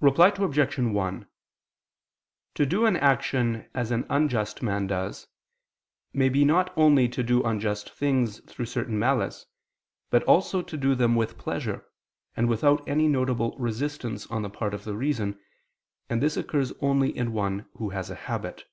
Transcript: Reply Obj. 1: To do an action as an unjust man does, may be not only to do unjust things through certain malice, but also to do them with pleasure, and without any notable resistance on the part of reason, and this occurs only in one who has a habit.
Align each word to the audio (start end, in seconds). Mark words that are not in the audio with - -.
Reply 0.00 0.28
Obj. 0.28 0.76
1: 0.78 1.26
To 2.56 2.66
do 2.66 2.84
an 2.84 2.96
action 2.98 3.66
as 3.72 3.90
an 3.90 4.04
unjust 4.10 4.60
man 4.60 4.86
does, 4.86 5.26
may 6.12 6.28
be 6.28 6.44
not 6.44 6.70
only 6.76 7.08
to 7.08 7.22
do 7.22 7.42
unjust 7.42 7.88
things 7.88 8.40
through 8.40 8.66
certain 8.66 8.98
malice, 8.98 9.46
but 10.10 10.22
also 10.24 10.60
to 10.60 10.76
do 10.76 10.94
them 10.94 11.14
with 11.14 11.38
pleasure, 11.38 11.88
and 12.36 12.46
without 12.46 12.86
any 12.86 13.08
notable 13.08 13.56
resistance 13.58 14.26
on 14.26 14.42
the 14.42 14.50
part 14.50 14.74
of 14.74 14.86
reason, 14.86 15.40
and 16.10 16.22
this 16.22 16.36
occurs 16.36 16.74
only 16.82 17.08
in 17.16 17.32
one 17.32 17.64
who 17.78 17.88
has 17.88 18.10
a 18.10 18.14
habit. 18.28 18.66